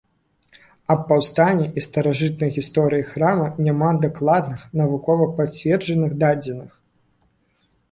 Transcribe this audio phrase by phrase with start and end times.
[0.93, 6.71] Аб паўстанні і старажытнай гісторыі храма няма дакладных, навукова пацверджаных дадзеных.